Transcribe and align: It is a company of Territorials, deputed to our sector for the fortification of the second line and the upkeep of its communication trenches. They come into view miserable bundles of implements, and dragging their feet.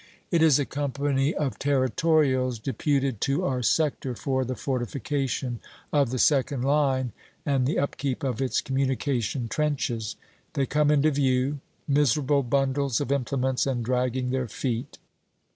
It 0.31 0.41
is 0.41 0.57
a 0.57 0.65
company 0.65 1.35
of 1.35 1.59
Territorials, 1.59 2.57
deputed 2.57 3.21
to 3.21 3.45
our 3.45 3.61
sector 3.61 4.15
for 4.15 4.43
the 4.43 4.55
fortification 4.55 5.59
of 5.93 6.09
the 6.09 6.17
second 6.17 6.63
line 6.63 7.11
and 7.45 7.67
the 7.67 7.77
upkeep 7.77 8.23
of 8.23 8.41
its 8.41 8.61
communication 8.61 9.47
trenches. 9.47 10.15
They 10.53 10.65
come 10.65 10.89
into 10.89 11.11
view 11.11 11.59
miserable 11.87 12.41
bundles 12.41 12.99
of 12.99 13.11
implements, 13.11 13.67
and 13.67 13.85
dragging 13.85 14.31
their 14.31 14.47
feet. 14.47 14.97